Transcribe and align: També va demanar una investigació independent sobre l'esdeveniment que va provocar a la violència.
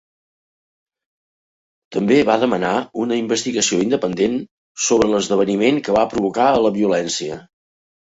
També 1.97 2.17
va 2.31 2.39
demanar 2.45 2.73
una 3.05 3.21
investigació 3.25 3.81
independent 3.85 4.41
sobre 4.89 5.13
l'esdeveniment 5.15 5.83
que 5.87 5.99
va 6.01 6.11
provocar 6.19 6.53
a 6.57 6.61
la 6.69 6.77
violència. 6.83 7.43